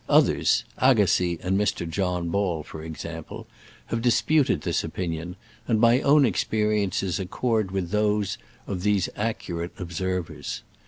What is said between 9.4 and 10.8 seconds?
GLACE. rate observers.